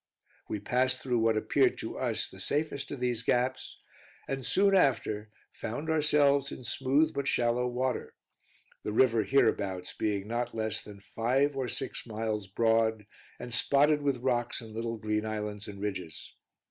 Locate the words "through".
0.97-1.19